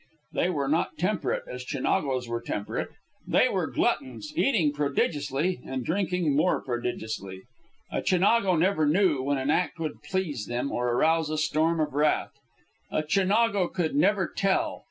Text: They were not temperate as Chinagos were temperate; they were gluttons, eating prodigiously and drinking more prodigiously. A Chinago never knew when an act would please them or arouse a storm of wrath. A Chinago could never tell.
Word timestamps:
They 0.33 0.49
were 0.49 0.67
not 0.67 0.97
temperate 0.97 1.43
as 1.47 1.63
Chinagos 1.63 2.27
were 2.27 2.41
temperate; 2.41 2.89
they 3.27 3.47
were 3.49 3.67
gluttons, 3.69 4.33
eating 4.35 4.73
prodigiously 4.73 5.61
and 5.63 5.85
drinking 5.85 6.35
more 6.35 6.59
prodigiously. 6.59 7.41
A 7.91 8.01
Chinago 8.01 8.55
never 8.55 8.87
knew 8.87 9.21
when 9.21 9.37
an 9.37 9.51
act 9.51 9.77
would 9.77 10.01
please 10.01 10.47
them 10.47 10.71
or 10.71 10.87
arouse 10.87 11.29
a 11.29 11.37
storm 11.37 11.79
of 11.79 11.93
wrath. 11.93 12.31
A 12.89 13.03
Chinago 13.03 13.67
could 13.67 13.93
never 13.95 14.27
tell. 14.27 14.79